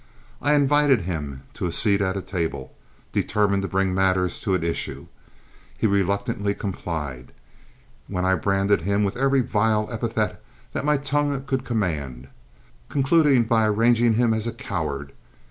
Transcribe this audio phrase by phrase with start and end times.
[0.41, 2.73] I invited him to a seat at a table,
[3.11, 5.05] determined to bring matters to an issue.
[5.77, 7.31] He reluctantly complied,
[8.07, 10.43] when I branded him with every vile epithet
[10.73, 12.29] that my tongue could command,
[12.89, 15.13] concluding by arraigning him as a coward.